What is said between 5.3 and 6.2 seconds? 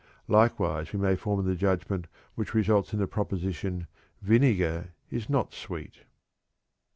sweet."